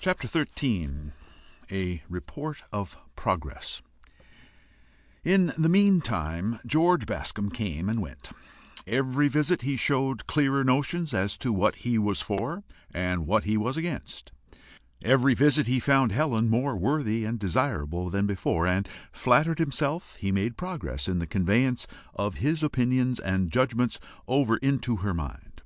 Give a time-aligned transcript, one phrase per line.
[0.00, 1.12] CHAPTER XIII.
[1.70, 3.82] A REPORT OF PROGRESS.
[5.22, 8.30] In the meantime George Bascombe came and went;
[8.86, 12.64] every visit he showed clearer notions as to what he was for,
[12.94, 14.32] and what he was against;
[15.04, 20.32] every visit he found Helen more worthy and desirable than theretofore, and flattered himself he
[20.32, 25.60] made progress in the conveyance of his opinions and judgments over into her mind.